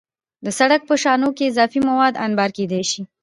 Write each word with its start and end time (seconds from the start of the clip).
د 0.45 0.47
سړک 0.59 0.81
په 0.89 0.95
شانو 1.03 1.29
کې 1.37 1.49
اضافي 1.51 1.79
مواد 1.89 2.13
انبار 2.25 2.49
کېدای 2.57 2.83
شي 2.91 3.01